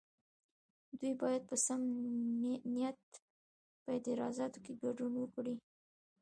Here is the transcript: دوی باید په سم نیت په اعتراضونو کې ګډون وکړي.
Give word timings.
دوی 0.99 1.13
باید 1.21 1.43
په 1.49 1.55
سم 1.65 1.81
نیت 2.73 3.01
په 3.83 3.89
اعتراضونو 3.95 4.57
کې 4.63 4.73
ګډون 4.83 5.13
وکړي. 5.17 5.55